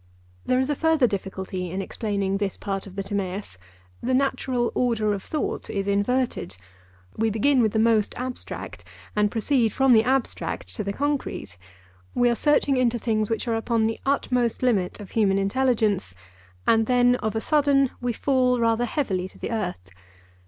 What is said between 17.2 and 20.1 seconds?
a sudden we fall rather heavily to the earth.